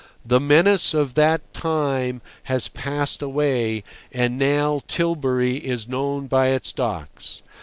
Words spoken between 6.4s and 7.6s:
its docks.